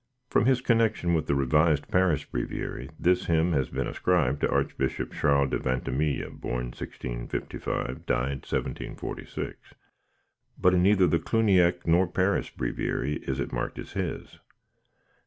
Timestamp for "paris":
1.89-2.23, 12.07-12.49